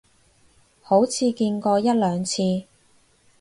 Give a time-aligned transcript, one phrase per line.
[0.81, 2.63] 好似見過一兩次